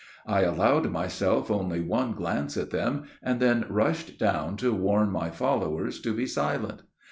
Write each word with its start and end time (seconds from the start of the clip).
I 0.25 0.41
allowed 0.41 0.89
myself 0.89 1.51
only 1.51 1.79
one 1.79 2.13
glance 2.13 2.57
at 2.57 2.71
them, 2.71 3.03
and 3.21 3.39
then 3.39 3.67
rushed 3.69 4.17
down 4.17 4.57
to 4.57 4.73
warn 4.73 5.11
my 5.11 5.29
followers 5.29 6.01
to 6.01 6.11
be 6.11 6.25
silent. 6.25 6.81